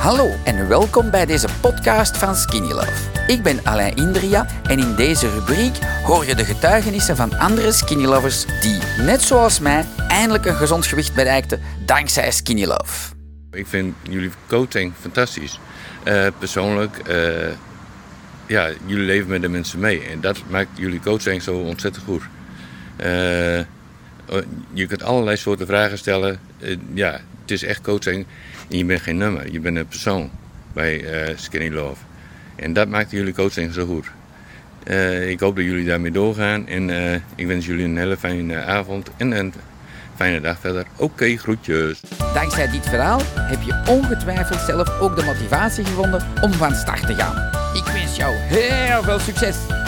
Hallo 0.00 0.30
en 0.44 0.68
welkom 0.68 1.10
bij 1.10 1.26
deze 1.26 1.48
podcast 1.60 2.16
van 2.16 2.34
Skinny 2.34 2.72
Love. 2.72 3.26
Ik 3.26 3.42
ben 3.42 3.64
Alain 3.64 3.96
Indria 3.96 4.46
en 4.62 4.78
in 4.78 4.94
deze 4.94 5.30
rubriek 5.30 5.76
hoor 6.04 6.26
je 6.26 6.34
de 6.34 6.44
getuigenissen 6.44 7.16
van 7.16 7.38
andere 7.38 7.72
Skinny 7.72 8.04
Lovers 8.04 8.46
die, 8.60 8.78
net 8.98 9.22
zoals 9.22 9.58
mij, 9.58 9.84
eindelijk 10.08 10.44
een 10.44 10.54
gezond 10.54 10.86
gewicht 10.86 11.14
bereikten 11.14 11.60
dankzij 11.86 12.30
Skinny 12.30 12.64
Love. 12.64 13.14
Ik 13.50 13.66
vind 13.66 13.94
jullie 14.02 14.30
coaching 14.48 14.92
fantastisch. 15.00 15.60
Uh, 16.04 16.26
persoonlijk, 16.38 17.08
uh, 17.08 17.48
ja, 18.46 18.70
jullie 18.86 19.04
leven 19.04 19.28
met 19.28 19.42
de 19.42 19.48
mensen 19.48 19.78
mee. 19.78 20.02
En 20.02 20.20
dat 20.20 20.42
maakt 20.48 20.70
jullie 20.74 21.00
coaching 21.00 21.42
zo 21.42 21.56
ontzettend 21.56 22.04
goed. 22.04 22.22
Uh, 23.00 23.60
je 24.72 24.86
kunt 24.86 25.02
allerlei 25.02 25.36
soorten 25.36 25.66
vragen 25.66 25.98
stellen. 25.98 26.38
ja, 26.94 27.20
het 27.40 27.50
is 27.50 27.64
echt 27.64 27.80
coaching. 27.80 28.26
En 28.70 28.78
je 28.78 28.84
bent 28.84 29.00
geen 29.00 29.16
nummer, 29.16 29.52
je 29.52 29.60
bent 29.60 29.76
een 29.76 29.86
persoon 29.86 30.30
bij 30.72 31.04
Skinny 31.36 31.70
Love. 31.70 32.02
En 32.56 32.72
dat 32.72 32.88
maakt 32.88 33.10
jullie 33.10 33.34
coaching 33.34 33.72
zo 33.72 33.86
goed. 33.86 34.06
ik 35.28 35.40
hoop 35.40 35.56
dat 35.56 35.64
jullie 35.64 35.86
daarmee 35.86 36.10
doorgaan. 36.10 36.66
En 36.66 36.90
ik 37.34 37.46
wens 37.46 37.66
jullie 37.66 37.84
een 37.84 37.96
hele 37.96 38.16
fijne 38.16 38.64
avond 38.64 39.10
en 39.16 39.30
een 39.30 39.52
fijne 40.20 40.40
dag 40.40 40.58
verder. 40.60 40.84
Oké, 40.96 41.36
groetjes. 41.36 42.00
Dankzij 42.34 42.70
dit 42.70 42.88
verhaal 42.88 43.20
heb 43.34 43.62
je 43.62 43.82
ongetwijfeld 43.88 44.60
zelf 44.60 45.00
ook 45.00 45.16
de 45.16 45.24
motivatie 45.24 45.84
gevonden 45.84 46.26
om 46.40 46.52
van 46.52 46.74
start 46.74 47.06
te 47.06 47.14
gaan. 47.14 47.36
Ik 47.74 47.84
wens 47.92 48.16
jou 48.16 48.34
heel 48.34 49.02
veel 49.02 49.18
succes! 49.18 49.79